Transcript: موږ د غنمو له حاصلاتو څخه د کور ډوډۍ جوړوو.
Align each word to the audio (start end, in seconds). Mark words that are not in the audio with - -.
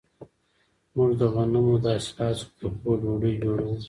موږ 0.95 1.09
د 1.19 1.21
غنمو 1.33 1.75
له 1.83 1.91
حاصلاتو 1.95 2.45
څخه 2.57 2.71
د 2.71 2.77
کور 2.81 2.97
ډوډۍ 3.03 3.33
جوړوو. 3.43 3.75